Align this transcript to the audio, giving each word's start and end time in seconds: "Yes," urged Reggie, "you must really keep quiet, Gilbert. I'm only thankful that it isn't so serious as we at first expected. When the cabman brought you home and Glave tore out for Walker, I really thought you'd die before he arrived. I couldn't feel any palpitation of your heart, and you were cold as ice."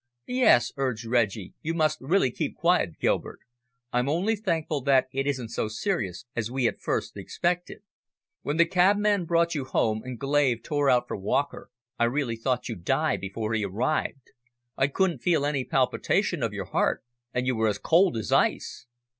"Yes," 0.25 0.71
urged 0.77 1.05
Reggie, 1.05 1.53
"you 1.61 1.75
must 1.75 2.01
really 2.01 2.31
keep 2.31 2.55
quiet, 2.55 2.97
Gilbert. 2.99 3.41
I'm 3.93 4.09
only 4.09 4.35
thankful 4.35 4.81
that 4.81 5.05
it 5.11 5.27
isn't 5.27 5.49
so 5.49 5.67
serious 5.67 6.25
as 6.35 6.49
we 6.49 6.67
at 6.67 6.81
first 6.81 7.15
expected. 7.15 7.83
When 8.41 8.57
the 8.57 8.65
cabman 8.65 9.25
brought 9.25 9.53
you 9.53 9.63
home 9.63 10.01
and 10.03 10.17
Glave 10.17 10.63
tore 10.63 10.89
out 10.89 11.07
for 11.07 11.17
Walker, 11.17 11.69
I 11.99 12.05
really 12.05 12.35
thought 12.35 12.67
you'd 12.67 12.83
die 12.83 13.15
before 13.15 13.53
he 13.53 13.63
arrived. 13.63 14.31
I 14.75 14.87
couldn't 14.87 15.19
feel 15.21 15.45
any 15.45 15.63
palpitation 15.65 16.41
of 16.41 16.51
your 16.51 16.65
heart, 16.65 17.03
and 17.31 17.45
you 17.45 17.55
were 17.55 17.71
cold 17.75 18.17
as 18.17 18.31
ice." 18.31 18.87